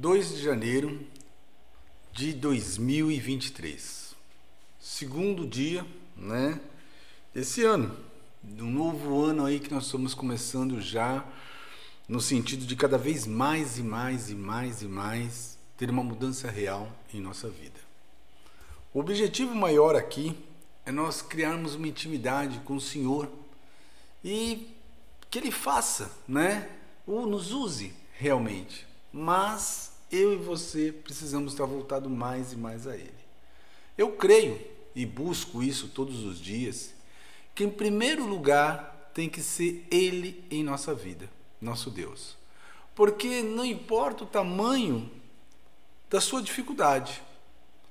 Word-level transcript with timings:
2 0.00 0.36
de 0.36 0.42
janeiro 0.42 1.04
de 2.12 2.32
2023. 2.32 4.14
Segundo 4.78 5.44
dia, 5.44 5.84
né, 6.16 6.60
desse 7.34 7.64
ano. 7.64 7.96
Um 8.44 8.70
novo 8.70 9.24
ano 9.24 9.44
aí 9.44 9.58
que 9.58 9.74
nós 9.74 9.86
estamos 9.86 10.14
começando 10.14 10.80
já 10.80 11.26
no 12.08 12.20
sentido 12.20 12.64
de 12.64 12.76
cada 12.76 12.96
vez 12.96 13.26
mais 13.26 13.76
e 13.76 13.82
mais 13.82 14.30
e 14.30 14.36
mais 14.36 14.82
e 14.82 14.86
mais 14.86 15.58
ter 15.76 15.90
uma 15.90 16.04
mudança 16.04 16.48
real 16.48 16.88
em 17.12 17.20
nossa 17.20 17.50
vida. 17.50 17.80
O 18.94 19.00
objetivo 19.00 19.52
maior 19.52 19.96
aqui 19.96 20.32
é 20.86 20.92
nós 20.92 21.22
criarmos 21.22 21.74
uma 21.74 21.88
intimidade 21.88 22.60
com 22.60 22.76
o 22.76 22.80
Senhor 22.80 23.28
e 24.22 24.76
que 25.28 25.40
Ele 25.40 25.50
faça, 25.50 26.08
né? 26.28 26.70
Ou 27.04 27.26
nos 27.26 27.50
use 27.50 27.92
realmente. 28.16 28.87
Mas 29.18 29.90
eu 30.12 30.32
e 30.32 30.36
você 30.36 30.92
precisamos 30.92 31.52
estar 31.52 31.64
voltado 31.64 32.08
mais 32.08 32.52
e 32.52 32.56
mais 32.56 32.86
a 32.86 32.94
Ele. 32.94 33.12
Eu 33.96 34.12
creio 34.12 34.60
e 34.94 35.04
busco 35.04 35.60
isso 35.60 35.88
todos 35.88 36.22
os 36.22 36.38
dias, 36.38 36.94
que 37.52 37.64
em 37.64 37.68
primeiro 37.68 38.24
lugar 38.24 39.10
tem 39.12 39.28
que 39.28 39.42
ser 39.42 39.84
Ele 39.90 40.44
em 40.48 40.62
nossa 40.62 40.94
vida, 40.94 41.28
nosso 41.60 41.90
Deus. 41.90 42.36
Porque 42.94 43.42
não 43.42 43.64
importa 43.64 44.22
o 44.22 44.26
tamanho 44.26 45.10
da 46.08 46.20
sua 46.20 46.40
dificuldade, 46.40 47.20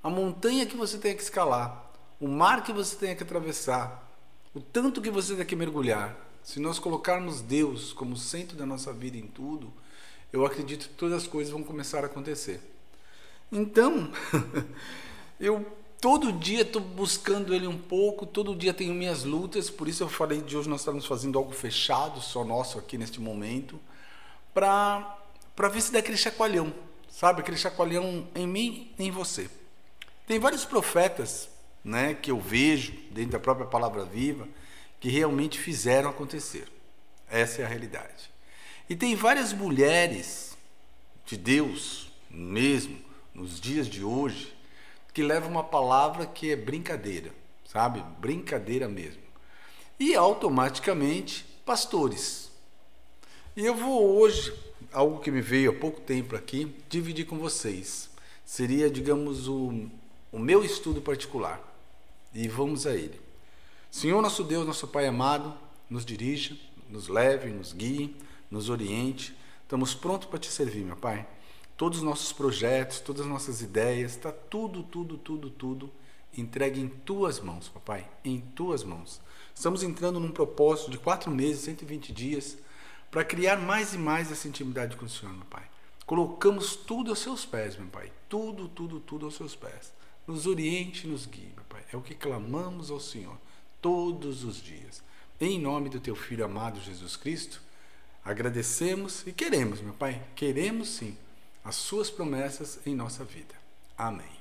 a 0.01 0.09
montanha 0.09 0.65
que 0.65 0.77
você 0.77 0.97
tenha 0.97 1.13
que 1.13 1.23
escalar, 1.23 1.91
o 2.21 2.27
mar 2.29 2.63
que 2.63 2.71
você 2.71 2.95
tenha 2.95 3.17
que 3.17 3.23
atravessar, 3.23 4.09
o 4.53 4.61
tanto 4.61 5.01
que 5.01 5.09
você 5.09 5.33
tenha 5.33 5.43
que 5.43 5.57
mergulhar, 5.57 6.15
se 6.41 6.57
nós 6.57 6.79
colocarmos 6.79 7.41
Deus 7.41 7.91
como 7.91 8.15
centro 8.15 8.55
da 8.55 8.65
nossa 8.65 8.93
vida 8.93 9.17
em 9.17 9.27
tudo, 9.27 9.73
eu 10.31 10.45
acredito 10.45 10.89
que 10.89 10.95
todas 10.95 11.23
as 11.23 11.27
coisas 11.27 11.51
vão 11.51 11.63
começar 11.63 12.03
a 12.03 12.07
acontecer. 12.07 12.59
Então, 13.51 14.11
eu 15.39 15.65
todo 15.99 16.31
dia 16.31 16.61
estou 16.61 16.81
buscando 16.81 17.53
ele 17.53 17.67
um 17.67 17.77
pouco, 17.77 18.25
todo 18.25 18.55
dia 18.55 18.73
tenho 18.73 18.93
minhas 18.93 19.23
lutas, 19.23 19.69
por 19.69 19.87
isso 19.87 20.03
eu 20.03 20.09
falei 20.09 20.41
de 20.41 20.55
hoje 20.55 20.69
nós 20.69 20.81
estamos 20.81 21.05
fazendo 21.05 21.37
algo 21.37 21.51
fechado, 21.51 22.21
só 22.21 22.43
nosso 22.43 22.77
aqui 22.77 22.97
neste 22.97 23.19
momento, 23.19 23.79
para 24.53 25.17
ver 25.71 25.81
se 25.81 25.91
dá 25.91 25.99
aquele 25.99 26.17
chacoalhão, 26.17 26.73
sabe? 27.09 27.41
Aquele 27.41 27.57
chacoalhão 27.57 28.27
em 28.35 28.47
mim 28.47 28.91
e 28.97 29.05
em 29.05 29.11
você. 29.11 29.49
Tem 30.27 30.39
vários 30.39 30.65
profetas 30.65 31.49
né, 31.83 32.13
que 32.13 32.31
eu 32.31 32.39
vejo 32.39 32.93
dentro 33.11 33.31
da 33.31 33.39
própria 33.39 33.65
palavra 33.65 34.03
viva 34.03 34.47
que 34.99 35.09
realmente 35.09 35.59
fizeram 35.59 36.09
acontecer. 36.09 36.67
Essa 37.29 37.61
é 37.61 37.65
a 37.65 37.67
realidade. 37.67 38.29
E 38.89 38.95
tem 38.95 39.15
várias 39.15 39.51
mulheres 39.51 40.57
de 41.25 41.35
Deus, 41.35 42.09
mesmo 42.29 42.97
nos 43.33 43.59
dias 43.59 43.87
de 43.87 44.03
hoje, 44.03 44.53
que 45.13 45.21
levam 45.21 45.49
uma 45.49 45.63
palavra 45.63 46.25
que 46.25 46.51
é 46.51 46.55
brincadeira, 46.55 47.31
sabe? 47.65 48.01
Brincadeira 48.19 48.87
mesmo. 48.87 49.21
E 49.99 50.15
automaticamente, 50.15 51.45
pastores. 51.65 52.49
E 53.57 53.65
eu 53.65 53.75
vou 53.75 54.17
hoje, 54.17 54.53
algo 54.93 55.19
que 55.19 55.31
me 55.31 55.41
veio 55.41 55.71
há 55.71 55.73
pouco 55.73 55.99
tempo 55.99 56.35
aqui, 56.35 56.73
dividir 56.87 57.25
com 57.25 57.37
vocês. 57.37 58.09
Seria, 58.45 58.89
digamos, 58.89 59.49
o, 59.49 59.89
o 60.31 60.39
meu 60.39 60.63
estudo 60.63 61.01
particular. 61.01 61.61
E 62.33 62.47
vamos 62.47 62.87
a 62.87 62.95
ele. 62.95 63.19
Senhor 63.91 64.21
nosso 64.21 64.43
Deus, 64.45 64.65
nosso 64.65 64.87
Pai 64.87 65.07
amado, 65.07 65.53
nos 65.89 66.05
dirija, 66.05 66.55
nos 66.89 67.09
leve, 67.09 67.49
nos 67.49 67.73
guie 67.73 68.15
nos 68.49 68.69
oriente. 68.69 69.35
Estamos 69.63 69.93
prontos 69.93 70.27
para 70.27 70.39
te 70.39 70.51
servir, 70.51 70.83
meu 70.83 70.97
Pai. 70.97 71.27
Todos 71.75 71.99
os 71.99 72.03
nossos 72.03 72.33
projetos, 72.33 72.99
todas 72.99 73.21
as 73.21 73.27
nossas 73.27 73.61
ideias, 73.61 74.11
está 74.11 74.31
tudo, 74.31 74.83
tudo, 74.83 75.17
tudo, 75.17 75.49
tudo 75.49 75.91
entregue 76.41 76.79
em 76.79 76.87
tuas 76.87 77.39
mãos, 77.39 77.67
papai, 77.67 78.07
em 78.23 78.39
tuas 78.39 78.83
mãos. 78.83 79.19
Estamos 79.53 79.81
entrando 79.83 80.19
num 80.19 80.31
propósito 80.31 80.91
de 80.91 80.97
quatro 80.97 81.31
meses, 81.31 81.63
120 81.63 82.13
dias, 82.13 82.57
para 83.09 83.23
criar 83.23 83.57
mais 83.57 83.93
e 83.93 83.97
mais 83.97 84.31
essa 84.31 84.47
intimidade 84.47 84.95
com 84.95 85.05
o 85.05 85.09
Senhor, 85.09 85.33
meu 85.33 85.45
Pai. 85.45 85.63
Colocamos 86.05 86.75
tudo 86.75 87.09
aos 87.09 87.19
seus 87.19 87.45
pés, 87.45 87.75
meu 87.75 87.87
Pai. 87.87 88.11
Tudo, 88.29 88.67
tudo, 88.67 88.99
tudo 88.99 89.25
aos 89.25 89.35
seus 89.35 89.55
pés. 89.55 89.93
Nos 90.25 90.45
oriente 90.45 91.07
e 91.07 91.09
nos 91.09 91.25
guie, 91.25 91.51
meu 91.55 91.65
Pai. 91.65 91.83
É 91.91 91.97
o 91.97 92.01
que 92.01 92.13
clamamos 92.13 92.91
ao 92.91 92.99
Senhor 92.99 93.37
todos 93.81 94.43
os 94.43 94.61
dias. 94.61 95.03
Em 95.39 95.59
nome 95.59 95.89
do 95.89 95.99
teu 95.99 96.15
Filho 96.15 96.45
amado 96.45 96.81
Jesus 96.81 97.15
Cristo, 97.15 97.61
Agradecemos 98.27 99.25
e 99.25 99.31
queremos, 99.31 99.79
meu 99.79 99.93
Pai, 99.93 100.21
queremos 100.35 100.89
sim 100.89 101.17
as 101.63 101.75
Suas 101.75 102.09
promessas 102.09 102.77
em 102.85 102.93
nossa 102.93 103.23
vida. 103.23 103.55
Amém. 103.97 104.37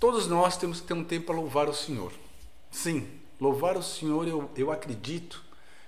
Todos 0.00 0.26
nós 0.26 0.56
temos 0.56 0.80
que 0.80 0.86
ter 0.86 0.94
um 0.94 1.04
tempo 1.04 1.26
para 1.26 1.36
louvar 1.36 1.68
o 1.68 1.74
Senhor. 1.74 2.14
Sim, 2.70 3.06
louvar 3.38 3.76
o 3.76 3.82
Senhor 3.82 4.26
eu, 4.26 4.50
eu 4.56 4.72
acredito 4.72 5.44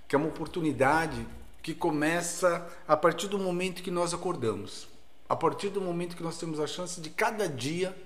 que 0.06 0.14
é 0.14 0.18
uma 0.18 0.28
oportunidade 0.28 1.26
que 1.62 1.72
começa 1.74 2.70
a 2.86 2.94
partir 2.94 3.26
do 3.28 3.38
momento 3.38 3.82
que 3.82 3.90
nós 3.90 4.12
acordamos, 4.12 4.86
a 5.26 5.34
partir 5.34 5.70
do 5.70 5.80
momento 5.80 6.16
que 6.16 6.22
nós 6.22 6.36
temos 6.36 6.60
a 6.60 6.66
chance 6.66 7.00
de 7.00 7.08
cada 7.08 7.48
dia 7.48 7.96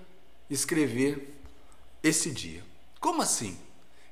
escrever 0.49 1.37
esse 2.01 2.31
dia. 2.31 2.63
Como 3.01 3.21
assim? 3.21 3.57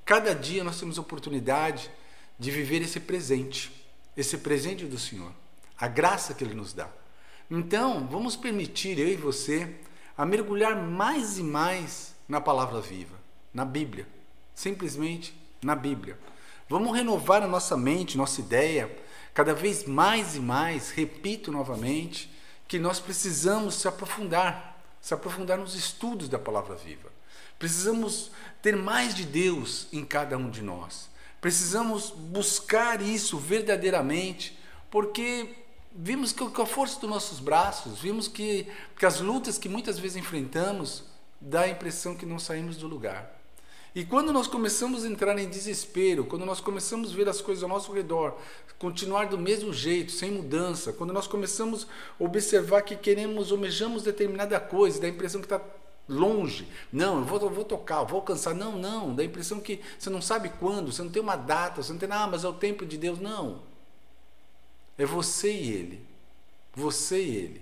Cada 0.03 0.35
dia 0.35 0.61
nós 0.61 0.77
temos 0.77 0.97
oportunidade 0.97 1.89
de 2.41 2.49
viver 2.49 2.81
esse 2.81 2.99
presente, 2.99 3.71
esse 4.17 4.35
presente 4.39 4.83
do 4.85 4.97
Senhor, 4.97 5.31
a 5.77 5.87
graça 5.87 6.33
que 6.33 6.43
Ele 6.43 6.55
nos 6.55 6.73
dá. 6.73 6.89
Então, 7.51 8.07
vamos 8.07 8.35
permitir 8.35 8.97
eu 8.97 9.07
e 9.09 9.15
você 9.15 9.75
a 10.17 10.25
mergulhar 10.25 10.75
mais 10.75 11.37
e 11.37 11.43
mais 11.43 12.15
na 12.27 12.41
palavra 12.41 12.81
viva, 12.81 13.15
na 13.53 13.63
Bíblia, 13.63 14.07
simplesmente 14.55 15.39
na 15.61 15.75
Bíblia. 15.75 16.17
Vamos 16.67 16.97
renovar 16.97 17.43
a 17.43 17.47
nossa 17.47 17.77
mente, 17.77 18.17
nossa 18.17 18.41
ideia, 18.41 18.91
cada 19.35 19.53
vez 19.53 19.85
mais 19.85 20.35
e 20.35 20.39
mais, 20.39 20.89
repito 20.89 21.51
novamente, 21.51 22.33
que 22.67 22.79
nós 22.79 22.99
precisamos 22.99 23.75
se 23.75 23.87
aprofundar, 23.87 24.81
se 24.99 25.13
aprofundar 25.13 25.59
nos 25.59 25.75
estudos 25.75 26.27
da 26.27 26.39
palavra 26.39 26.73
viva. 26.73 27.11
Precisamos 27.59 28.31
ter 28.63 28.75
mais 28.75 29.13
de 29.13 29.25
Deus 29.25 29.87
em 29.93 30.03
cada 30.03 30.39
um 30.39 30.49
de 30.49 30.63
nós. 30.63 31.10
Precisamos 31.41 32.11
buscar 32.11 33.01
isso 33.01 33.37
verdadeiramente, 33.37 34.57
porque 34.91 35.49
vimos 35.91 36.31
que 36.31 36.47
com 36.47 36.61
a 36.61 36.65
força 36.65 36.99
dos 36.99 37.09
nossos 37.09 37.39
braços, 37.39 37.99
vimos 37.99 38.27
que, 38.27 38.67
que 38.95 39.05
as 39.05 39.19
lutas 39.19 39.57
que 39.57 39.67
muitas 39.67 39.97
vezes 39.97 40.17
enfrentamos 40.17 41.03
dá 41.41 41.61
a 41.61 41.69
impressão 41.69 42.15
que 42.15 42.25
não 42.25 42.37
saímos 42.37 42.77
do 42.77 42.87
lugar. 42.87 43.41
E 43.93 44.05
quando 44.05 44.31
nós 44.31 44.47
começamos 44.47 45.03
a 45.03 45.07
entrar 45.07 45.37
em 45.37 45.49
desespero, 45.49 46.23
quando 46.23 46.45
nós 46.45 46.61
começamos 46.61 47.11
a 47.11 47.15
ver 47.15 47.27
as 47.27 47.41
coisas 47.41 47.63
ao 47.63 47.69
nosso 47.69 47.91
redor 47.91 48.37
continuar 48.81 49.27
do 49.27 49.37
mesmo 49.37 49.71
jeito, 49.71 50.11
sem 50.11 50.31
mudança, 50.31 50.91
quando 50.91 51.13
nós 51.13 51.27
começamos 51.27 51.85
a 52.19 52.23
observar 52.23 52.81
que 52.81 52.95
queremos, 52.95 53.51
almejamos 53.51 54.01
determinada 54.01 54.59
coisa, 54.59 54.99
dá 54.99 55.05
a 55.05 55.09
impressão 55.09 55.39
que 55.39 55.45
está 55.45 55.61
longe. 56.07 56.67
Não, 56.91 57.19
eu 57.19 57.25
vou, 57.25 57.39
eu 57.39 57.49
vou 57.49 57.63
tocar, 57.63 57.99
eu 57.99 58.07
vou 58.07 58.19
alcançar. 58.19 58.53
Não, 58.53 58.77
não. 58.77 59.15
Dá 59.15 59.23
a 59.23 59.25
impressão 59.25 59.59
que 59.59 59.81
você 59.97 60.09
não 60.09 60.21
sabe 60.21 60.49
quando, 60.59 60.91
você 60.91 61.01
não 61.01 61.09
tem 61.09 61.21
uma 61.21 61.35
data, 61.35 61.81
você 61.81 61.91
não 61.91 61.99
tem 61.99 62.09
ah, 62.11 62.27
mas 62.27 62.43
é 62.43 62.47
o 62.47 62.53
tempo 62.53 62.85
de 62.85 62.97
Deus. 62.97 63.19
Não. 63.19 63.59
É 64.97 65.05
você 65.05 65.51
e 65.51 65.71
Ele. 65.71 66.05
Você 66.75 67.23
e 67.23 67.35
Ele. 67.35 67.61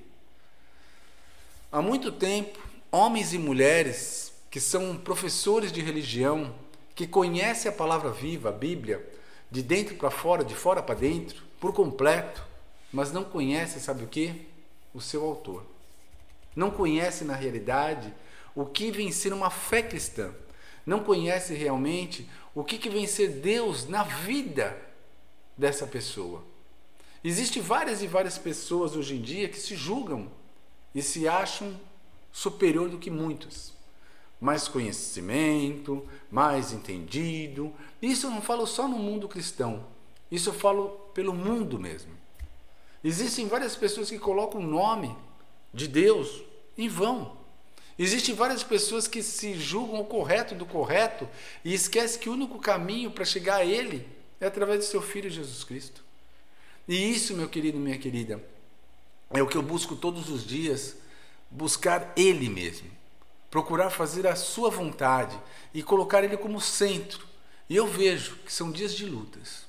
Há 1.71 1.81
muito 1.81 2.11
tempo, 2.11 2.59
homens 2.91 3.33
e 3.33 3.37
mulheres 3.37 4.33
que 4.49 4.59
são 4.59 4.97
professores 4.97 5.71
de 5.71 5.81
religião, 5.81 6.53
que 6.95 7.05
conhecem 7.05 7.69
a 7.69 7.73
palavra 7.73 8.11
viva, 8.11 8.49
a 8.49 8.51
Bíblia, 8.51 9.07
de 9.51 9.61
dentro 9.61 9.95
para 9.95 10.09
fora, 10.09 10.43
de 10.43 10.55
fora 10.55 10.81
para 10.81 10.95
dentro, 10.95 11.43
por 11.59 11.73
completo, 11.73 12.43
mas 12.91 13.11
não 13.11 13.23
conhecem, 13.23 13.79
sabe 13.79 14.03
o 14.03 14.07
que? 14.07 14.47
O 14.93 14.99
seu 14.99 15.23
autor. 15.23 15.63
Não 16.55 16.71
conhecem 16.71 17.27
na 17.27 17.35
realidade 17.35 18.11
o 18.59 18.65
que 18.65 18.91
vem 18.91 19.09
ser 19.09 19.31
uma 19.31 19.49
fé 19.49 19.81
cristã. 19.81 20.33
Não 20.85 21.01
conhece 21.01 21.53
realmente 21.53 22.29
o 22.53 22.61
que, 22.61 22.77
que 22.77 22.89
vem 22.89 23.07
ser 23.07 23.29
Deus 23.39 23.87
na 23.87 24.03
vida 24.03 24.77
dessa 25.57 25.87
pessoa. 25.87 26.43
Existem 27.23 27.61
várias 27.61 28.03
e 28.03 28.07
várias 28.07 28.37
pessoas 28.37 28.97
hoje 28.97 29.15
em 29.15 29.21
dia 29.21 29.47
que 29.47 29.57
se 29.57 29.77
julgam 29.77 30.29
e 30.93 31.01
se 31.01 31.25
acham 31.25 31.79
superior 32.33 32.89
do 32.89 32.97
que 32.97 33.09
muitos. 33.09 33.73
Mais 34.41 34.67
conhecimento, 34.67 36.05
mais 36.29 36.73
entendido. 36.73 37.73
Isso 38.01 38.27
eu 38.27 38.31
não 38.31 38.41
falo 38.41 38.67
só 38.67 38.89
no 38.89 38.99
mundo 38.99 39.29
cristão, 39.29 39.85
isso 40.29 40.49
eu 40.49 40.53
falo 40.53 40.89
pelo 41.13 41.33
mundo 41.33 41.79
mesmo. 41.79 42.11
Existem 43.01 43.47
várias 43.47 43.77
pessoas 43.77 44.09
que 44.09 44.19
colocam 44.19 44.59
o 44.59 44.67
nome 44.67 45.15
de 45.73 45.87
Deus 45.87 46.43
em 46.77 46.89
vão. 46.89 47.38
Existem 48.01 48.33
várias 48.33 48.63
pessoas 48.63 49.09
que 49.09 49.21
se 49.21 49.55
julgam 49.55 49.99
o 49.99 50.05
correto 50.05 50.55
do 50.55 50.65
correto 50.65 51.27
e 51.65 51.73
esquecem 51.73 52.21
que 52.21 52.29
o 52.29 52.33
único 52.33 52.57
caminho 52.57 53.11
para 53.11 53.25
chegar 53.25 53.57
a 53.57 53.65
Ele 53.65 54.07
é 54.39 54.47
através 54.47 54.79
do 54.79 54.85
seu 54.85 55.01
Filho 55.01 55.29
Jesus 55.29 55.65
Cristo. 55.65 56.01
E 56.87 56.95
isso, 57.11 57.35
meu 57.35 57.49
querido, 57.49 57.77
minha 57.77 57.97
querida, 57.97 58.41
é 59.31 59.43
o 59.43 59.47
que 59.47 59.57
eu 59.57 59.61
busco 59.61 59.97
todos 59.97 60.29
os 60.29 60.47
dias, 60.47 60.95
buscar 61.51 62.13
Ele 62.15 62.47
mesmo, 62.47 62.89
procurar 63.51 63.89
fazer 63.89 64.25
a 64.25 64.35
Sua 64.35 64.69
vontade 64.69 65.37
e 65.73 65.83
colocar 65.83 66.23
Ele 66.23 66.37
como 66.37 66.61
centro. 66.61 67.27
E 67.69 67.75
eu 67.75 67.85
vejo 67.85 68.37
que 68.45 68.53
são 68.53 68.71
dias 68.71 68.95
de 68.95 69.05
lutas, 69.05 69.65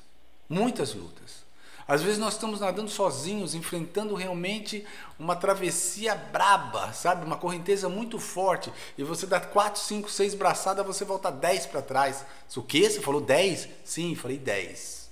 muitas 0.48 0.94
lutas. 0.94 1.39
Às 1.86 2.02
vezes 2.02 2.18
nós 2.18 2.34
estamos 2.34 2.60
nadando 2.60 2.90
sozinhos, 2.90 3.54
enfrentando 3.54 4.14
realmente 4.14 4.86
uma 5.18 5.34
travessia 5.34 6.14
braba, 6.14 6.92
sabe? 6.92 7.24
Uma 7.24 7.36
correnteza 7.36 7.88
muito 7.88 8.18
forte. 8.18 8.72
E 8.96 9.02
você 9.02 9.26
dá 9.26 9.40
quatro, 9.40 9.80
cinco, 9.80 10.10
seis 10.10 10.34
braçadas, 10.34 10.86
você 10.86 11.04
volta 11.04 11.30
dez 11.30 11.66
para 11.66 11.82
trás. 11.82 12.24
O 12.56 12.62
que? 12.62 12.88
Você 12.88 13.00
falou 13.00 13.20
dez? 13.20 13.68
Sim, 13.84 14.14
falei 14.14 14.38
dez. 14.38 15.10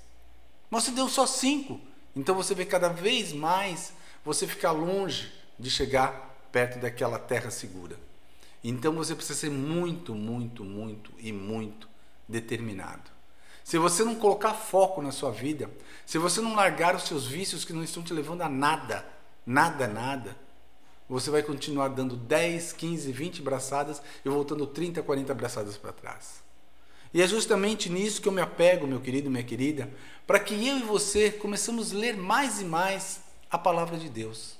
Mas 0.70 0.84
você 0.84 0.90
deu 0.90 1.08
só 1.08 1.26
cinco. 1.26 1.80
Então 2.14 2.34
você 2.34 2.54
vê 2.54 2.64
cada 2.64 2.88
vez 2.88 3.32
mais 3.32 3.92
você 4.24 4.46
ficar 4.46 4.72
longe 4.72 5.32
de 5.58 5.70
chegar 5.70 6.48
perto 6.52 6.78
daquela 6.78 7.18
terra 7.18 7.50
segura. 7.50 7.98
Então 8.62 8.92
você 8.94 9.14
precisa 9.14 9.38
ser 9.38 9.50
muito, 9.50 10.14
muito, 10.14 10.64
muito 10.64 11.12
e 11.18 11.32
muito 11.32 11.88
determinado. 12.28 13.17
Se 13.68 13.76
você 13.76 14.02
não 14.02 14.14
colocar 14.14 14.54
foco 14.54 15.02
na 15.02 15.12
sua 15.12 15.30
vida, 15.30 15.70
se 16.06 16.16
você 16.16 16.40
não 16.40 16.54
largar 16.54 16.96
os 16.96 17.02
seus 17.02 17.26
vícios 17.26 17.66
que 17.66 17.72
não 17.74 17.84
estão 17.84 18.02
te 18.02 18.14
levando 18.14 18.40
a 18.40 18.48
nada, 18.48 19.06
nada, 19.44 19.86
nada, 19.86 20.34
você 21.06 21.30
vai 21.30 21.42
continuar 21.42 21.88
dando 21.88 22.16
10, 22.16 22.72
15, 22.72 23.12
20 23.12 23.42
braçadas 23.42 24.00
e 24.24 24.28
voltando 24.30 24.66
30, 24.66 25.02
40 25.02 25.34
braçadas 25.34 25.76
para 25.76 25.92
trás. 25.92 26.42
E 27.12 27.20
é 27.20 27.26
justamente 27.26 27.90
nisso 27.90 28.22
que 28.22 28.28
eu 28.28 28.32
me 28.32 28.40
apego, 28.40 28.86
meu 28.86 29.00
querido, 29.00 29.30
minha 29.30 29.44
querida, 29.44 29.92
para 30.26 30.40
que 30.40 30.54
eu 30.66 30.78
e 30.78 30.82
você 30.82 31.30
começamos 31.30 31.92
a 31.92 31.98
ler 31.98 32.16
mais 32.16 32.62
e 32.62 32.64
mais 32.64 33.20
a 33.50 33.58
palavra 33.58 33.98
de 33.98 34.08
Deus, 34.08 34.56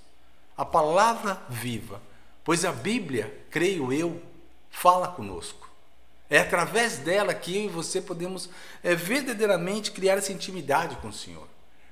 a 0.54 0.66
palavra 0.66 1.40
viva, 1.49 1.99
pois 2.44 2.62
a 2.62 2.72
Bíblia, 2.72 3.46
creio 3.49 3.90
eu, 3.90 4.20
fala 4.69 5.08
conosco. 5.08 5.68
É 6.30 6.38
através 6.38 6.98
dela 6.98 7.32
que 7.32 7.56
eu 7.56 7.64
e 7.64 7.69
você 7.69 8.00
podemos 8.00 8.50
é, 8.82 8.94
verdadeiramente 8.94 9.90
criar 9.90 10.19
essa 10.19 10.32
intimidade 10.32 10.96
com 10.96 11.08
o 11.08 11.12
Senhor. 11.12 11.48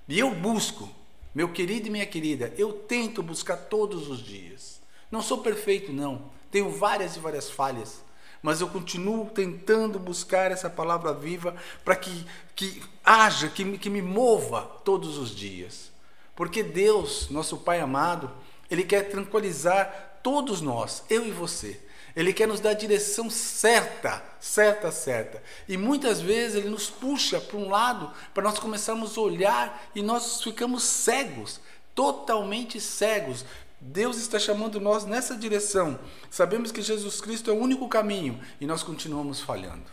E 0.07 0.19
eu 0.19 0.35
busco, 0.35 0.89
meu 1.35 1.49
querido 1.49 1.89
e 1.89 1.91
minha 1.91 2.07
querida, 2.07 2.53
eu 2.59 2.73
tento 2.73 3.23
buscar 3.23 3.57
todos 3.57 4.09
os 4.09 4.23
dias. 4.23 4.81
Não 5.11 5.23
sou 5.23 5.39
perfeito, 5.39 5.93
não. 5.93 6.31
Tenho 6.51 6.71
várias 6.71 7.17
e 7.17 7.19
várias 7.19 7.51
falhas. 7.51 8.05
Mas 8.43 8.61
eu 8.61 8.69
continuo 8.69 9.31
tentando 9.31 9.99
buscar 9.99 10.53
essa 10.53 10.69
palavra 10.69 11.13
viva 11.15 11.57
para 11.85 11.97
que, 11.97 12.27
que 12.55 12.83
haja, 13.05 13.49
que 13.49 13.65
me, 13.65 13.79
que 13.79 13.89
me 13.89 14.03
mova 14.03 14.63
todos 14.85 15.17
os 15.17 15.35
dias. 15.35 15.91
Porque 16.35 16.63
Deus, 16.63 17.31
nosso 17.31 17.57
Pai 17.57 17.81
amado, 17.81 18.31
Ele 18.71 18.85
quer 18.85 19.09
tranquilizar 19.09 20.21
todos 20.23 20.61
nós, 20.61 21.03
eu 21.09 21.27
e 21.27 21.31
você. 21.31 21.81
Ele 22.17 22.33
quer 22.33 22.49
nos 22.49 22.61
dar 22.61 22.71
a 22.71 22.75
direção 22.75 23.29
certa, 23.29 24.25
certa, 24.41 24.91
certa. 24.91 25.43
E 25.69 25.77
muitas 25.77 26.19
vezes 26.19 26.57
ele 26.57 26.71
nos 26.71 26.89
puxa 26.89 27.39
para 27.39 27.59
um 27.59 27.69
lado 27.69 28.11
para 28.33 28.43
nós 28.43 28.59
começarmos 28.59 29.19
a 29.19 29.21
olhar 29.21 29.91
e 29.95 30.03
nós 30.03 30.43
ficamos 30.43 30.83
cegos, 30.83 31.61
totalmente 31.95 32.81
cegos. 32.81 33.45
Deus 33.79 34.17
está 34.17 34.39
chamando 34.39 34.81
nós 34.81 35.05
nessa 35.05 35.37
direção. 35.37 35.99
Sabemos 36.31 36.73
que 36.73 36.81
Jesus 36.81 37.21
Cristo 37.21 37.51
é 37.51 37.53
o 37.53 37.61
único 37.61 37.87
caminho 37.87 38.41
e 38.59 38.67
nós 38.67 38.83
continuamos 38.83 39.43
falhando. 39.43 39.85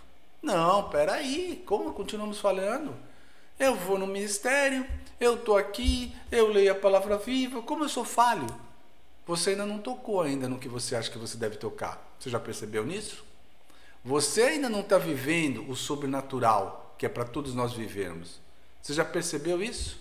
Não, 0.42 0.90
peraí, 0.90 1.62
como 1.66 1.92
continuamos 1.92 2.40
falhando? 2.40 2.96
Eu 3.60 3.76
vou 3.76 4.00
no 4.00 4.08
ministério, 4.08 4.88
eu 5.20 5.36
estou 5.36 5.58
aqui, 5.58 6.16
eu 6.32 6.48
leio 6.48 6.72
a 6.72 6.76
palavra 6.76 7.18
viva, 7.18 7.62
como 7.62 7.84
eu 7.84 7.90
sou 7.90 8.06
falho? 8.06 8.48
Você 9.26 9.52
ainda 9.52 9.66
não 9.66 9.80
tocou 9.80 10.22
ainda 10.22 10.50
no 10.50 10.60
que 10.60 10.68
você 10.68 10.96
acha 10.96 11.10
que 11.10 11.18
você 11.18 11.38
deve 11.38 11.58
tocar. 11.58 12.16
Você 12.20 12.30
já 12.30 12.40
percebeu 12.40 12.86
nisso? 12.86 13.24
Você 14.04 14.44
ainda 14.44 14.70
não 14.70 14.82
está 14.82 14.98
vivendo 14.98 15.70
o 15.70 15.76
sobrenatural 15.76 16.84
que 16.98 17.06
é 17.06 17.10
para 17.10 17.26
todos 17.26 17.54
nós 17.54 17.74
vivermos. 17.74 18.40
Você 18.82 18.94
já 18.94 19.04
percebeu 19.04 19.62
isso? 19.62 20.00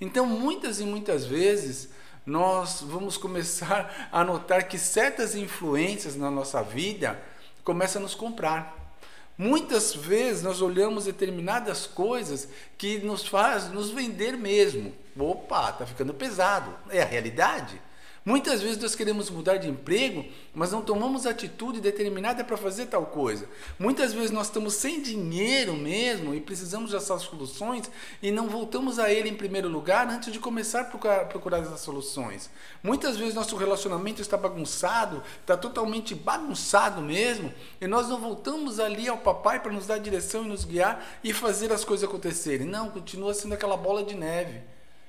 Então, 0.00 0.26
muitas 0.26 0.80
e 0.80 0.84
muitas 0.84 1.24
vezes, 1.24 1.90
nós 2.26 2.80
vamos 2.82 3.16
começar 3.16 4.08
a 4.12 4.24
notar 4.24 4.68
que 4.68 4.78
certas 4.78 5.34
influências 5.34 6.16
na 6.16 6.30
nossa 6.30 6.62
vida 6.62 7.20
começam 7.64 8.00
a 8.00 8.02
nos 8.02 8.14
comprar. 8.14 8.94
Muitas 9.36 9.94
vezes 9.94 10.42
nós 10.42 10.60
olhamos 10.60 11.06
determinadas 11.06 11.86
coisas 11.86 12.48
que 12.76 12.98
nos 12.98 13.26
faz 13.26 13.68
nos 13.70 13.90
vender 13.90 14.36
mesmo. 14.36 14.94
Opa, 15.18 15.70
está 15.70 15.86
ficando 15.86 16.12
pesado. 16.12 16.74
É 16.90 17.02
a 17.02 17.06
realidade. 17.06 17.80
Muitas 18.24 18.62
vezes 18.62 18.80
nós 18.80 18.94
queremos 18.94 19.28
mudar 19.30 19.56
de 19.56 19.68
emprego, 19.68 20.24
mas 20.54 20.70
não 20.70 20.80
tomamos 20.80 21.26
atitude 21.26 21.80
determinada 21.80 22.44
para 22.44 22.56
fazer 22.56 22.86
tal 22.86 23.06
coisa. 23.06 23.48
Muitas 23.80 24.12
vezes 24.12 24.30
nós 24.30 24.46
estamos 24.46 24.74
sem 24.74 25.02
dinheiro 25.02 25.74
mesmo 25.74 26.32
e 26.32 26.40
precisamos 26.40 26.92
dessas 26.92 27.22
soluções 27.22 27.90
e 28.22 28.30
não 28.30 28.48
voltamos 28.48 29.00
a 29.00 29.12
ele 29.12 29.28
em 29.28 29.34
primeiro 29.34 29.68
lugar 29.68 30.08
antes 30.08 30.32
de 30.32 30.38
começar 30.38 30.82
a 30.82 30.84
procurar, 30.84 31.24
procurar 31.24 31.58
essas 31.58 31.80
soluções. 31.80 32.48
Muitas 32.80 33.16
vezes 33.16 33.34
nosso 33.34 33.56
relacionamento 33.56 34.22
está 34.22 34.36
bagunçado, 34.36 35.20
está 35.40 35.56
totalmente 35.56 36.14
bagunçado 36.14 37.00
mesmo, 37.00 37.52
e 37.80 37.88
nós 37.88 38.08
não 38.08 38.20
voltamos 38.20 38.78
ali 38.78 39.08
ao 39.08 39.18
papai 39.18 39.58
para 39.58 39.72
nos 39.72 39.88
dar 39.88 39.98
direção 39.98 40.44
e 40.44 40.48
nos 40.48 40.64
guiar 40.64 41.04
e 41.24 41.32
fazer 41.32 41.72
as 41.72 41.84
coisas 41.84 42.08
acontecerem. 42.08 42.68
Não, 42.68 42.88
continua 42.88 43.34
sendo 43.34 43.54
aquela 43.54 43.76
bola 43.76 44.04
de 44.04 44.14
neve. 44.14 44.60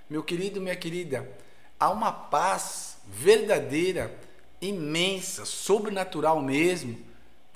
Meu 0.09 0.24
querido, 0.24 0.59
minha 0.59 0.75
querida, 0.75 1.30
há 1.83 1.89
uma 1.89 2.13
paz 2.13 2.97
verdadeira, 3.06 4.18
imensa, 4.62 5.44
sobrenatural 5.44 6.41
mesmo, 6.41 6.97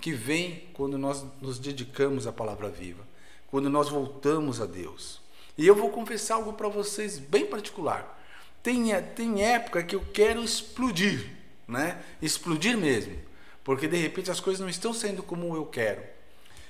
que 0.01 0.12
vem 0.12 0.68
quando 0.74 0.97
nós 0.97 1.24
nos 1.41 1.57
dedicamos 1.57 2.27
à 2.27 2.31
palavra 2.33 2.68
viva, 2.68 3.03
quando 3.50 3.69
nós 3.69 3.88
voltamos 3.88 4.59
a 4.59 4.65
Deus. 4.65 5.21
E 5.57 5.65
eu 5.65 5.74
vou 5.74 5.89
confessar 5.91 6.35
algo 6.35 6.53
para 6.53 6.68
vocês 6.68 7.18
bem 7.18 7.45
particular. 7.45 8.21
Tem, 8.62 8.89
tem 9.15 9.44
época 9.44 9.81
que 9.81 9.95
eu 9.95 10.03
quero 10.13 10.44
explodir, 10.44 11.31
né? 11.65 12.03
Explodir 12.21 12.77
mesmo, 12.77 13.18
porque 13.63 13.88
de 13.88 13.95
repente 13.95 14.29
as 14.29 14.41
coisas 14.41 14.59
não 14.59 14.69
estão 14.69 14.94
sendo 14.94 15.24
como 15.24 15.56
eu 15.56 15.65
quero. 15.65 16.03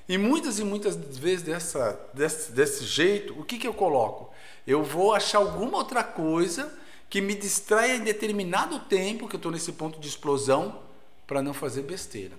E 0.08 0.16
muitas 0.16 0.60
e 0.60 0.64
muitas 0.64 0.96
vezes 1.18 1.42
dessa, 1.42 2.00
desse, 2.14 2.52
desse 2.52 2.86
jeito, 2.86 3.38
o 3.38 3.44
que, 3.44 3.58
que 3.58 3.68
eu 3.68 3.74
coloco? 3.74 4.32
Eu 4.66 4.84
vou 4.84 5.12
achar 5.14 5.40
alguma 5.40 5.80
outra 5.80 6.04
coisa 6.04 6.72
que 7.10 7.22
me 7.22 7.36
distraia 7.36 7.96
em 7.96 8.04
determinado 8.04 8.80
tempo, 8.82 9.28
que 9.28 9.36
eu 9.36 9.40
estou 9.40 9.52
nesse 9.52 9.72
ponto 9.74 10.00
de 10.00 10.08
explosão, 10.08 10.82
para 11.26 11.42
não 11.42 11.54
fazer 11.54 11.84
besteira. 11.84 12.36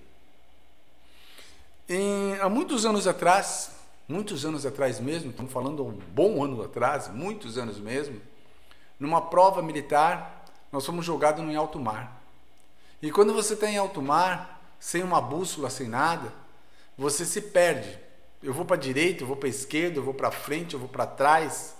Em, 1.89 2.39
há 2.41 2.49
muitos 2.49 2.85
anos 2.85 3.07
atrás, 3.07 3.71
muitos 4.07 4.45
anos 4.45 4.67
atrás 4.67 5.01
mesmo, 5.01 5.31
estamos 5.31 5.53
falando 5.53 5.87
um 5.87 5.93
bom 5.93 6.43
ano 6.45 6.63
atrás, 6.63 7.09
muitos 7.09 7.57
anos 7.57 7.79
mesmo, 7.79 8.21
numa 8.99 9.23
prova 9.23 9.63
militar, 9.63 10.45
nós 10.71 10.85
fomos 10.85 11.05
jogados 11.05 11.43
em 11.43 11.57
alto 11.57 11.79
mar. 11.79 12.23
E 13.01 13.11
quando 13.11 13.33
você 13.33 13.55
está 13.55 13.71
em 13.71 13.79
alto 13.79 14.03
mar, 14.03 14.75
sem 14.79 15.03
uma 15.03 15.21
bússola, 15.21 15.71
sem 15.71 15.89
nada, 15.89 16.33
você 16.97 17.25
se 17.25 17.41
perde. 17.41 17.99
Eu 18.43 18.53
vou 18.53 18.65
para 18.65 18.77
a 18.77 18.81
direita, 18.81 19.23
eu 19.23 19.27
vou 19.27 19.37
para 19.37 19.49
a 19.49 19.51
esquerda, 19.51 19.99
eu 19.99 20.03
vou 20.03 20.15
para 20.15 20.31
frente, 20.31 20.75
eu 20.75 20.81
vou 20.81 20.89
para 20.89 21.07
trás. 21.07 21.75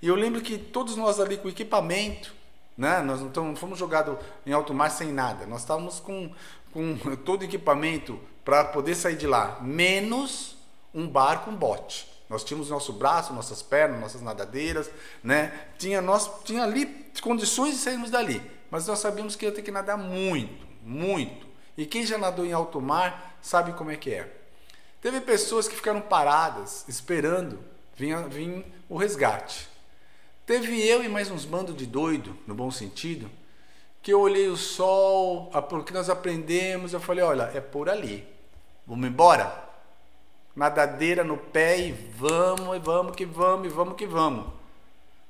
E 0.00 0.08
eu 0.08 0.14
lembro 0.14 0.40
que 0.40 0.58
todos 0.58 0.96
nós 0.96 1.18
ali 1.18 1.36
com 1.36 1.48
equipamento, 1.48 2.34
né? 2.76 3.00
nós 3.00 3.20
não, 3.20 3.30
não 3.44 3.56
fomos 3.56 3.78
jogados 3.78 4.16
em 4.46 4.52
alto 4.52 4.72
mar 4.72 4.90
sem 4.90 5.12
nada, 5.12 5.46
nós 5.46 5.60
estávamos 5.60 5.98
com, 5.98 6.30
com 6.72 6.96
todo 7.24 7.42
o 7.42 7.44
equipamento 7.44 8.18
para 8.44 8.64
poder 8.64 8.94
sair 8.94 9.16
de 9.16 9.26
lá, 9.26 9.58
menos 9.60 10.56
um 10.94 11.06
barco, 11.06 11.50
um 11.50 11.56
bote. 11.56 12.08
Nós 12.28 12.44
tínhamos 12.44 12.68
nosso 12.68 12.92
braço, 12.92 13.32
nossas 13.32 13.62
pernas, 13.62 14.00
nossas 14.00 14.20
nadadeiras, 14.20 14.90
né? 15.22 15.66
Tinha, 15.78 16.02
nós, 16.02 16.30
tinha 16.44 16.62
ali 16.62 17.10
condições 17.22 17.74
de 17.74 17.80
sairmos 17.80 18.10
dali, 18.10 18.42
mas 18.70 18.86
nós 18.86 18.98
sabíamos 18.98 19.34
que 19.34 19.46
ia 19.46 19.52
ter 19.52 19.62
que 19.62 19.70
nadar 19.70 19.96
muito, 19.96 20.66
muito. 20.82 21.46
E 21.76 21.86
quem 21.86 22.04
já 22.04 22.18
nadou 22.18 22.44
em 22.44 22.52
alto 22.52 22.80
mar 22.80 23.38
sabe 23.40 23.72
como 23.72 23.90
é 23.90 23.96
que 23.96 24.12
é. 24.12 24.30
Teve 25.00 25.20
pessoas 25.20 25.68
que 25.68 25.76
ficaram 25.76 26.00
paradas, 26.00 26.84
esperando 26.88 27.58
vir 27.94 28.64
o 28.88 28.96
resgate. 28.96 29.68
Teve 30.48 30.82
eu 30.82 31.04
e 31.04 31.10
mais 31.10 31.30
uns 31.30 31.44
bandos 31.44 31.76
de 31.76 31.84
doido, 31.84 32.34
no 32.46 32.54
bom 32.54 32.70
sentido, 32.70 33.30
que 34.00 34.10
eu 34.10 34.18
olhei 34.18 34.48
o 34.48 34.56
sol, 34.56 35.50
o 35.52 35.84
que 35.84 35.92
nós 35.92 36.08
aprendemos, 36.08 36.94
eu 36.94 37.00
falei, 37.00 37.22
olha, 37.22 37.50
é 37.54 37.60
por 37.60 37.90
ali. 37.90 38.26
Vamos 38.86 39.06
embora? 39.06 39.68
Nadadeira 40.56 41.22
no 41.22 41.36
pé 41.36 41.78
e 41.78 41.92
vamos, 41.92 42.74
e 42.74 42.78
vamos 42.78 43.14
que 43.14 43.26
vamos, 43.26 43.66
e 43.66 43.68
vamos 43.68 43.94
que 43.94 44.06
vamos. 44.06 44.46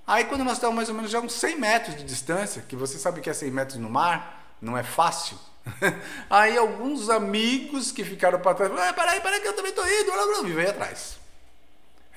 Aí 0.07 0.25
quando 0.27 0.45
nós 0.45 0.53
estávamos 0.53 0.77
mais 0.77 0.89
ou 0.89 0.95
menos 0.95 1.11
já 1.11 1.19
uns 1.19 1.33
100 1.33 1.59
metros 1.59 1.97
de 1.97 2.05
distância, 2.05 2.63
que 2.63 2.77
você 2.77 2.97
sabe 2.97 3.21
que 3.21 3.29
é 3.29 3.35
100 3.35 3.51
metros 3.51 3.79
no 3.79 3.91
mar, 3.91 4.55
não 4.63 4.79
é 4.79 4.85
fácil. 4.85 5.37
Aí 6.31 6.57
alguns 6.57 7.11
amigos 7.11 7.91
que 7.91 8.05
ficaram 8.05 8.39
para 8.39 8.55
trás, 8.55 8.71
ah, 8.71 8.93
peraí, 8.93 9.21
peraí 9.21 9.41
que 9.41 9.49
eu 9.49 9.57
também 9.57 9.73
estou 9.73 9.85
indo, 9.85 10.49
e 10.49 10.53
veio 10.53 10.71
atrás. 10.71 11.18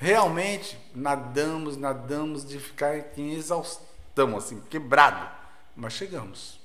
Realmente, 0.02 0.76
nadamos, 0.92 1.76
nadamos 1.76 2.44
de 2.44 2.58
ficar 2.58 3.16
em 3.16 3.34
exaustão, 3.34 4.36
assim, 4.36 4.60
quebrado. 4.68 5.30
mas 5.76 5.92
chegamos. 5.92 6.58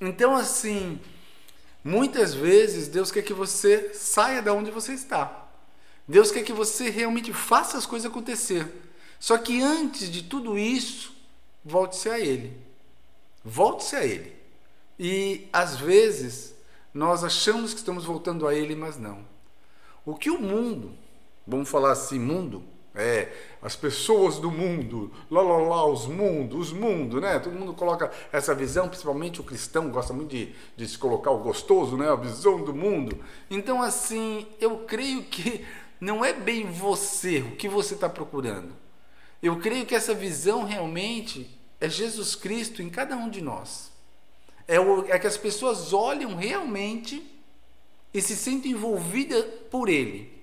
Então, 0.00 0.36
assim, 0.36 1.00
muitas 1.82 2.32
vezes 2.32 2.86
Deus 2.86 3.10
quer 3.10 3.22
que 3.22 3.34
você 3.34 3.92
saia 3.94 4.40
da 4.40 4.52
onde 4.52 4.70
você 4.70 4.92
está. 4.92 5.48
Deus 6.06 6.30
quer 6.30 6.44
que 6.44 6.52
você 6.52 6.88
realmente 6.88 7.32
faça 7.32 7.76
as 7.76 7.84
coisas 7.84 8.08
acontecer. 8.08 8.72
Só 9.18 9.36
que 9.38 9.60
antes 9.60 10.08
de 10.08 10.22
tudo 10.22 10.56
isso, 10.56 11.12
volte-se 11.64 12.10
a 12.10 12.20
Ele. 12.20 12.56
Volte-se 13.44 13.96
a 13.96 14.06
Ele. 14.06 14.36
E 14.96 15.48
às 15.52 15.78
vezes 15.78 16.54
nós 16.94 17.24
achamos 17.24 17.72
que 17.72 17.80
estamos 17.80 18.04
voltando 18.04 18.46
a 18.46 18.54
Ele, 18.54 18.76
mas 18.76 18.96
não. 18.96 19.26
O 20.04 20.14
que 20.14 20.30
o 20.30 20.40
mundo, 20.40 20.96
vamos 21.46 21.68
falar 21.68 21.92
assim, 21.92 22.18
mundo, 22.18 22.62
é, 22.94 23.32
as 23.62 23.74
pessoas 23.74 24.38
do 24.38 24.50
mundo, 24.50 25.10
lá, 25.30 25.40
lá, 25.40 25.56
lá, 25.56 25.86
os 25.86 26.06
mundos, 26.06 26.68
os 26.68 26.72
mundos, 26.72 27.22
né? 27.22 27.38
Todo 27.38 27.54
mundo 27.54 27.72
coloca 27.72 28.10
essa 28.30 28.54
visão, 28.54 28.88
principalmente 28.88 29.40
o 29.40 29.44
cristão 29.44 29.88
gosta 29.90 30.12
muito 30.12 30.30
de, 30.30 30.54
de 30.76 30.88
se 30.88 30.98
colocar 30.98 31.30
o 31.30 31.38
gostoso, 31.38 31.96
né? 31.96 32.10
A 32.10 32.16
visão 32.16 32.62
do 32.62 32.74
mundo. 32.74 33.18
Então, 33.48 33.80
assim, 33.80 34.46
eu 34.60 34.78
creio 34.80 35.24
que 35.24 35.64
não 36.00 36.24
é 36.24 36.32
bem 36.32 36.70
você 36.70 37.38
o 37.38 37.56
que 37.56 37.68
você 37.68 37.94
está 37.94 38.08
procurando. 38.08 38.74
Eu 39.42 39.58
creio 39.58 39.86
que 39.86 39.94
essa 39.94 40.12
visão 40.12 40.64
realmente 40.64 41.48
é 41.80 41.88
Jesus 41.88 42.34
Cristo 42.34 42.82
em 42.82 42.90
cada 42.90 43.16
um 43.16 43.30
de 43.30 43.40
nós. 43.40 43.90
É, 44.68 44.78
o, 44.78 45.06
é 45.08 45.18
que 45.18 45.26
as 45.26 45.36
pessoas 45.36 45.92
olham 45.92 46.36
realmente 46.36 47.24
e 48.12 48.20
se 48.20 48.36
sentem 48.36 48.72
envolvidas 48.72 49.44
por 49.70 49.88
Ele. 49.88 50.41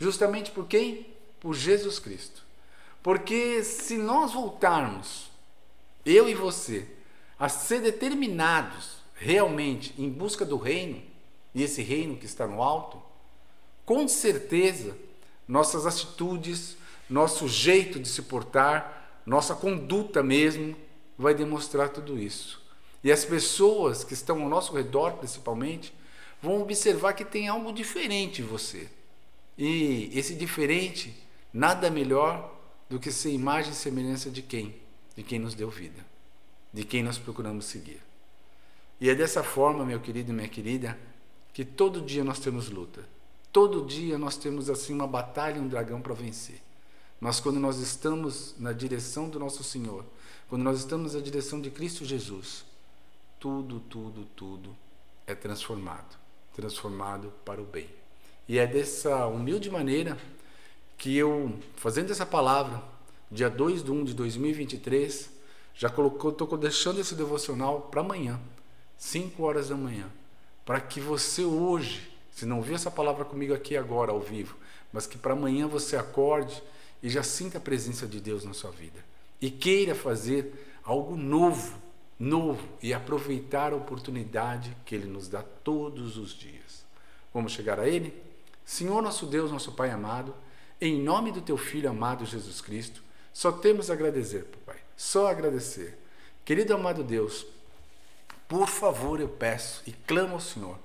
Justamente 0.00 0.50
por 0.50 0.66
quem? 0.66 1.06
por 1.40 1.54
Jesus 1.54 1.98
Cristo. 1.98 2.44
Porque 3.02 3.64
se 3.64 3.96
nós 3.96 4.32
voltarmos, 4.32 5.30
eu 6.04 6.28
e 6.28 6.34
você, 6.34 6.86
a 7.38 7.48
ser 7.48 7.80
determinados 7.80 9.00
realmente 9.14 9.94
em 9.98 10.08
busca 10.08 10.44
do 10.44 10.58
reino, 10.58 11.02
e 11.54 11.62
esse 11.62 11.82
reino 11.82 12.16
que 12.16 12.26
está 12.26 12.46
no 12.46 12.62
alto, 12.62 13.02
com 13.84 14.06
certeza 14.06 14.96
nossas 15.48 15.86
atitudes, 15.86 16.76
nosso 17.08 17.48
jeito 17.48 17.98
de 17.98 18.08
se 18.08 18.22
portar, 18.22 19.20
nossa 19.26 19.54
conduta 19.54 20.22
mesmo, 20.22 20.76
vai 21.18 21.34
demonstrar 21.34 21.88
tudo 21.88 22.18
isso. 22.18 22.62
E 23.02 23.10
as 23.10 23.24
pessoas 23.24 24.04
que 24.04 24.12
estão 24.12 24.42
ao 24.42 24.48
nosso 24.48 24.74
redor, 24.74 25.14
principalmente, 25.14 25.92
vão 26.40 26.62
observar 26.62 27.14
que 27.14 27.24
tem 27.24 27.48
algo 27.48 27.72
diferente 27.72 28.42
em 28.42 28.44
você. 28.44 28.88
E 29.60 30.10
esse 30.12 30.34
diferente 30.34 31.14
Nada 31.52 31.90
melhor 31.90 32.56
do 32.88 32.98
que 32.98 33.10
ser 33.10 33.30
imagem 33.30 33.72
e 33.72 33.74
semelhança 33.76 34.30
de 34.30 34.40
quem? 34.42 34.80
De 35.16 35.22
quem 35.22 35.38
nos 35.38 35.54
deu 35.54 35.68
vida, 35.68 36.04
de 36.72 36.84
quem 36.84 37.02
nós 37.02 37.18
procuramos 37.18 37.64
seguir. 37.64 38.00
E 39.00 39.10
é 39.10 39.14
dessa 39.14 39.42
forma, 39.42 39.84
meu 39.84 40.00
querido 40.00 40.30
e 40.30 40.34
minha 40.34 40.48
querida, 40.48 40.96
que 41.52 41.64
todo 41.64 42.00
dia 42.00 42.22
nós 42.22 42.38
temos 42.38 42.70
luta. 42.70 43.04
Todo 43.52 43.84
dia 43.84 44.16
nós 44.16 44.36
temos 44.36 44.70
assim 44.70 44.94
uma 44.94 45.08
batalha, 45.08 45.60
um 45.60 45.66
dragão 45.66 46.00
para 46.00 46.14
vencer. 46.14 46.62
Mas 47.18 47.40
quando 47.40 47.58
nós 47.58 47.78
estamos 47.78 48.54
na 48.58 48.72
direção 48.72 49.28
do 49.28 49.38
nosso 49.38 49.64
Senhor, 49.64 50.04
quando 50.48 50.62
nós 50.62 50.78
estamos 50.78 51.14
na 51.14 51.20
direção 51.20 51.60
de 51.60 51.70
Cristo 51.70 52.04
Jesus, 52.04 52.64
tudo, 53.40 53.80
tudo, 53.80 54.24
tudo 54.36 54.76
é 55.26 55.34
transformado, 55.34 56.16
transformado 56.54 57.32
para 57.44 57.60
o 57.60 57.64
bem. 57.64 57.99
E 58.48 58.58
é 58.58 58.66
dessa 58.66 59.26
humilde 59.26 59.70
maneira 59.70 60.18
que 60.98 61.16
eu, 61.16 61.58
fazendo 61.76 62.10
essa 62.10 62.26
palavra, 62.26 62.82
dia 63.30 63.48
2 63.48 63.84
de 63.84 63.90
1 63.90 64.04
de 64.04 64.14
2023, 64.14 65.30
já 65.74 65.88
colocou, 65.88 66.30
estou 66.30 66.58
deixando 66.58 67.00
esse 67.00 67.14
devocional 67.14 67.82
para 67.82 68.00
amanhã, 68.00 68.38
5 68.98 69.42
horas 69.42 69.68
da 69.68 69.76
manhã, 69.76 70.10
para 70.64 70.80
que 70.80 71.00
você 71.00 71.42
hoje, 71.42 72.10
se 72.30 72.44
não 72.44 72.60
viu 72.60 72.74
essa 72.74 72.90
palavra 72.90 73.24
comigo 73.24 73.54
aqui 73.54 73.76
agora 73.76 74.12
ao 74.12 74.20
vivo, 74.20 74.56
mas 74.92 75.06
que 75.06 75.16
para 75.16 75.32
amanhã 75.32 75.66
você 75.66 75.96
acorde 75.96 76.62
e 77.02 77.08
já 77.08 77.22
sinta 77.22 77.58
a 77.58 77.60
presença 77.60 78.06
de 78.06 78.20
Deus 78.20 78.44
na 78.44 78.52
sua 78.52 78.70
vida 78.70 79.02
e 79.40 79.50
queira 79.50 79.94
fazer 79.94 80.52
algo 80.84 81.16
novo, 81.16 81.78
novo 82.18 82.68
e 82.82 82.92
aproveitar 82.92 83.72
a 83.72 83.76
oportunidade 83.76 84.76
que 84.84 84.94
Ele 84.94 85.06
nos 85.06 85.28
dá 85.28 85.42
todos 85.42 86.18
os 86.18 86.32
dias. 86.32 86.84
Vamos 87.32 87.52
chegar 87.52 87.80
a 87.80 87.88
Ele? 87.88 88.12
Senhor 88.70 89.02
nosso 89.02 89.26
Deus, 89.26 89.50
nosso 89.50 89.72
Pai 89.72 89.90
amado, 89.90 90.32
em 90.80 91.02
nome 91.02 91.32
do 91.32 91.40
teu 91.40 91.58
filho 91.58 91.90
amado 91.90 92.24
Jesus 92.24 92.60
Cristo, 92.60 93.02
só 93.32 93.50
temos 93.50 93.90
a 93.90 93.94
agradecer, 93.94 94.44
papai. 94.44 94.80
Só 94.96 95.26
agradecer. 95.26 95.98
Querido 96.44 96.72
amado 96.72 97.02
Deus, 97.02 97.44
por 98.46 98.68
favor 98.68 99.18
eu 99.18 99.28
peço 99.28 99.82
e 99.88 99.92
clamo 99.92 100.34
ao 100.34 100.40
Senhor, 100.40 100.78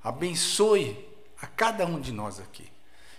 abençoe 0.00 1.08
a 1.42 1.48
cada 1.48 1.84
um 1.84 2.00
de 2.00 2.12
nós 2.12 2.38
aqui. 2.38 2.70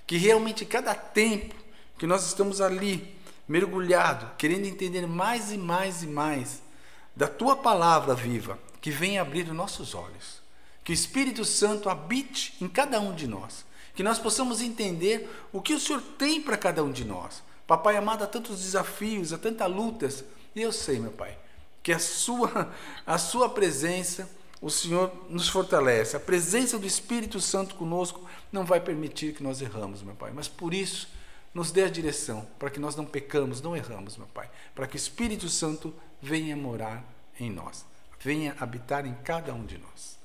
Que 0.08 0.16
realmente 0.16 0.66
cada 0.66 0.96
tempo 0.96 1.54
que 2.00 2.08
nós 2.08 2.26
estamos 2.26 2.62
ali, 2.62 3.18
mergulhado, 3.46 4.32
querendo 4.38 4.66
entender 4.66 5.06
mais 5.06 5.52
e 5.52 5.58
mais 5.58 6.04
e 6.04 6.08
mais 6.08 6.62
da 7.14 7.28
tua 7.28 7.58
palavra 7.58 8.16
viva, 8.16 8.58
que 8.80 8.92
venha 8.92 9.22
abrir 9.22 9.46
os 9.46 9.54
nossos 9.54 9.94
olhos. 9.94 10.42
Que 10.86 10.94
o 10.94 10.96
Espírito 10.96 11.44
Santo 11.44 11.90
habite 11.90 12.56
em 12.62 12.70
cada 12.70 12.98
um 13.02 13.14
de 13.14 13.28
nós 13.28 13.65
que 13.96 14.04
nós 14.04 14.20
possamos 14.20 14.62
entender 14.62 15.30
o 15.52 15.62
que 15.62 15.74
o 15.74 15.80
Senhor 15.80 16.02
tem 16.18 16.42
para 16.42 16.58
cada 16.58 16.84
um 16.84 16.92
de 16.92 17.06
nós. 17.06 17.42
Papai 17.66 17.98
amado, 17.98 18.24
há 18.24 18.28
tantos 18.28 18.62
desafios, 18.62 19.34
há 19.34 19.38
tantas 19.38 19.72
lutas, 19.72 20.24
e 20.56 20.62
eu 20.62 20.72
sei, 20.72 21.00
meu 21.00 21.12
Pai, 21.12 21.38
que 21.82 21.92
a 21.92 22.00
sua, 22.00 22.72
a 23.06 23.18
sua 23.18 23.50
presença, 23.50 24.30
o 24.62 24.70
Senhor 24.70 25.12
nos 25.30 25.48
fortalece. 25.50 26.16
A 26.16 26.20
presença 26.20 26.78
do 26.78 26.88
Espírito 26.88 27.40
Santo 27.40 27.76
conosco 27.76 28.28
não 28.52 28.66
vai 28.66 28.80
permitir 28.80 29.34
que 29.34 29.44
nós 29.44 29.62
erramos, 29.62 30.02
meu 30.02 30.16
Pai. 30.16 30.32
Mas 30.34 30.48
por 30.48 30.74
isso, 30.74 31.08
nos 31.54 31.72
dê 31.72 31.84
a 31.84 31.90
direção 31.90 32.46
para 32.60 32.70
que 32.70 32.80
nós 32.80 32.96
não 32.96 33.06
pecamos, 33.06 33.62
não 33.62 33.76
erramos, 33.76 34.18
meu 34.18 34.28
Pai. 34.28 34.50
Para 34.74 34.88
que 34.88 34.96
o 34.96 34.98
Espírito 34.98 35.48
Santo 35.48 35.94
venha 36.22 36.56
morar 36.56 37.04
em 37.40 37.50
nós, 37.50 37.86
venha 38.20 38.56
habitar 38.60 39.06
em 39.06 39.14
cada 39.24 39.54
um 39.54 39.66
de 39.66 39.78
nós. 39.78 40.18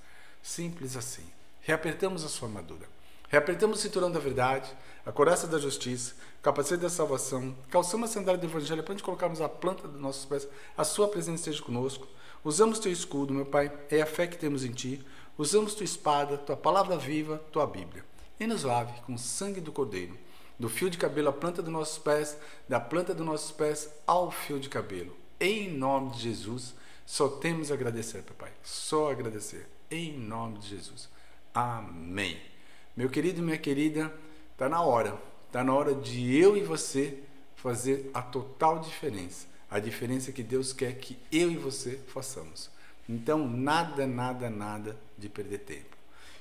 Simples 0.43 0.97
assim. 0.97 1.25
Reapertamos 1.61 2.25
a 2.25 2.29
sua 2.29 2.49
armadura. 2.49 2.89
Reapertamos 3.31 3.79
o 3.79 3.83
cinturão 3.83 4.11
da 4.11 4.19
verdade, 4.19 4.69
a 5.07 5.13
coraça 5.13 5.47
da 5.47 5.57
justiça, 5.57 6.17
o 6.41 6.43
capacete 6.43 6.83
da 6.83 6.91
salvação, 6.91 7.57
calçamos 7.71 8.11
a 8.11 8.13
sandália 8.13 8.41
do 8.41 8.47
evangelho 8.47 8.83
para 8.83 8.93
onde 8.93 9.05
colocarmos 9.05 9.41
a 9.41 9.49
planta 9.49 9.87
dos 9.87 10.01
nossos 10.01 10.25
pés, 10.25 10.49
a 10.77 10.83
sua 10.83 11.07
presença 11.07 11.43
esteja 11.43 11.63
conosco. 11.63 12.09
Usamos 12.43 12.81
teu 12.81 12.91
escudo, 12.91 13.33
meu 13.33 13.47
Pai, 13.47 13.73
é 13.89 14.03
a 14.03 14.07
fé 14.07 14.27
que 14.27 14.37
temos 14.37 14.65
em 14.65 14.73
ti. 14.73 15.07
Usamos 15.39 15.75
tua 15.75 15.85
espada, 15.85 16.39
tua 16.39 16.57
palavra 16.57 16.97
viva, 16.97 17.39
tua 17.53 17.69
Bíblia. 17.69 18.05
E 18.41 18.49
nos 18.49 18.65
lave 18.65 19.01
com 19.03 19.15
o 19.15 19.19
sangue 19.19 19.61
do 19.61 19.71
Cordeiro, 19.71 20.19
do 20.59 20.69
fio 20.69 20.91
de 20.91 20.99
cabelo 20.99 21.29
à 21.29 21.33
planta 21.33 21.63
dos 21.63 21.73
nossos 21.73 21.99
pés, 21.99 22.37
da 22.69 22.81
planta 22.81 23.15
dos 23.15 23.25
nossos 23.25 23.53
pés 23.53 23.89
ao 24.09 24.33
fio 24.33 24.59
de 24.59 24.69
cabelo. 24.69 25.17
Em 25.39 25.71
nome 25.71 26.11
de 26.11 26.23
Jesus, 26.23 26.75
só 27.07 27.29
temos 27.29 27.71
a 27.71 27.75
agradecer, 27.75 28.23
papai. 28.23 28.53
Só 28.61 29.09
agradecer. 29.09 29.69
Em 29.89 30.19
nome 30.19 30.59
de 30.59 30.69
Jesus. 30.69 31.09
Amém. 31.55 32.50
Meu 32.97 33.09
querido 33.09 33.41
e 33.41 33.43
minha 33.43 33.59
querida, 33.59 34.13
está 34.53 34.69
na 34.69 34.83
hora. 34.83 35.17
Está 35.47 35.65
na 35.65 35.75
hora 35.75 35.95
de 35.95 36.37
eu 36.37 36.57
e 36.57 36.63
você 36.63 37.19
fazer 37.57 38.11
a 38.13 38.23
total 38.23 38.79
diferença. 38.79 39.47
A 39.71 39.79
diferença 39.79 40.33
que 40.33 40.43
Deus 40.43 40.73
quer 40.73 40.95
que 40.97 41.17
eu 41.31 41.51
e 41.51 41.57
você 41.57 42.01
façamos. 42.09 42.71
Então, 43.09 43.49
nada, 43.49 44.07
nada, 44.07 44.51
nada 44.51 44.97
de 45.17 45.29
perder 45.29 45.59
tempo. 45.59 45.97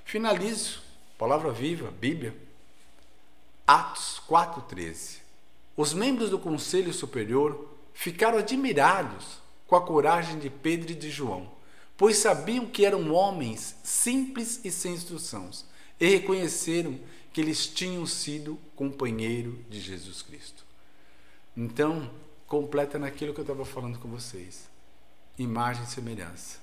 Finalizo, 0.05 0.81
palavra 1.17 1.51
viva, 1.51 1.91
Bíblia, 1.91 2.35
Atos 3.67 4.21
4,13. 4.27 5.19
Os 5.77 5.93
membros 5.93 6.29
do 6.29 6.39
Conselho 6.39 6.91
Superior 6.91 7.69
ficaram 7.93 8.39
admirados 8.39 9.39
com 9.67 9.75
a 9.75 9.81
coragem 9.81 10.39
de 10.39 10.49
Pedro 10.49 10.91
e 10.91 10.95
de 10.95 11.11
João, 11.11 11.51
pois 11.95 12.17
sabiam 12.17 12.65
que 12.65 12.85
eram 12.85 13.11
homens 13.11 13.75
simples 13.83 14.59
e 14.63 14.71
sem 14.71 14.93
instruções 14.93 15.68
e 15.99 16.07
reconheceram 16.07 16.99
que 17.33 17.41
eles 17.41 17.67
tinham 17.67 18.05
sido 18.05 18.59
companheiro 18.75 19.63
de 19.69 19.79
Jesus 19.79 20.21
Cristo. 20.21 20.65
Então, 21.55 22.09
completa 22.47 22.97
naquilo 22.97 23.33
que 23.33 23.39
eu 23.39 23.43
estava 23.43 23.65
falando 23.65 23.99
com 23.99 24.09
vocês. 24.09 24.67
Imagem 25.37 25.83
e 25.83 25.87
semelhança, 25.87 26.57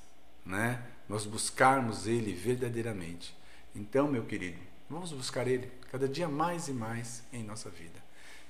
né? 0.45 0.83
Nós 1.09 1.25
buscarmos 1.25 2.07
ele 2.07 2.33
verdadeiramente. 2.33 3.35
Então, 3.75 4.09
meu 4.09 4.25
querido, 4.25 4.59
vamos 4.90 5.12
buscar 5.12 5.47
ele 5.47 5.71
cada 5.90 6.09
dia 6.09 6.28
mais 6.28 6.69
e 6.69 6.73
mais 6.73 7.23
em 7.33 7.43
nossa 7.43 7.71
vida. 7.71 8.05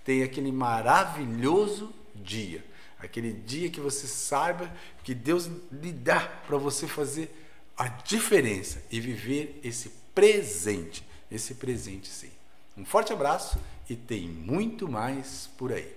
Tem 0.04 0.22
aquele 0.22 0.52
maravilhoso 0.52 1.92
dia, 2.14 2.64
aquele 2.98 3.32
dia 3.32 3.68
que 3.68 3.80
você 3.80 4.06
saiba 4.06 4.72
que 5.04 5.14
Deus 5.14 5.50
lhe 5.70 5.92
dá 5.92 6.20
para 6.20 6.56
você 6.56 6.86
fazer 6.86 7.30
a 7.76 7.88
diferença 7.88 8.82
e 8.90 9.00
viver 9.00 9.60
esse 9.62 9.90
presente. 10.16 11.06
Esse 11.30 11.54
presente 11.56 12.08
sim. 12.08 12.30
Um 12.76 12.84
forte 12.84 13.12
abraço 13.12 13.58
e 13.88 13.94
tem 13.94 14.26
muito 14.26 14.88
mais 14.88 15.50
por 15.58 15.72
aí. 15.72 15.95